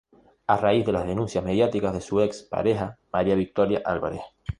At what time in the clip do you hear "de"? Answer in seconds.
0.87-0.93, 1.93-2.01